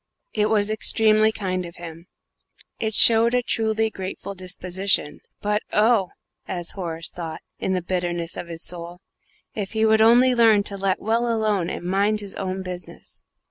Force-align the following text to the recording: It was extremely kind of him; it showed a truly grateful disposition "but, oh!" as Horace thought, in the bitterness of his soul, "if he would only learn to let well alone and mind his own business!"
It 0.33 0.47
was 0.49 0.71
extremely 0.71 1.31
kind 1.31 1.63
of 1.63 1.75
him; 1.75 2.07
it 2.79 2.95
showed 2.95 3.35
a 3.35 3.43
truly 3.43 3.91
grateful 3.91 4.33
disposition 4.33 5.19
"but, 5.43 5.61
oh!" 5.71 6.09
as 6.47 6.71
Horace 6.71 7.11
thought, 7.11 7.41
in 7.59 7.73
the 7.73 7.83
bitterness 7.83 8.35
of 8.35 8.47
his 8.47 8.63
soul, 8.63 9.01
"if 9.53 9.73
he 9.73 9.85
would 9.85 10.01
only 10.01 10.33
learn 10.33 10.63
to 10.63 10.75
let 10.75 10.99
well 10.99 11.31
alone 11.31 11.69
and 11.69 11.85
mind 11.85 12.19
his 12.21 12.33
own 12.33 12.63
business!" 12.63 13.21